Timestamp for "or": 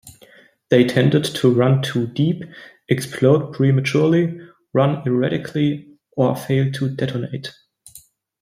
6.17-6.35